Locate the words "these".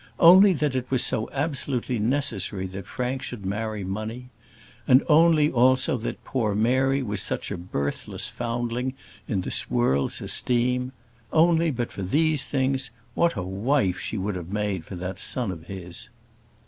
12.01-12.45